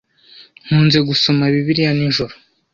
Nkunze 0.65 0.99
gusoma 1.09 1.43
Bibiliya 1.53 1.91
nijoro 1.97 2.33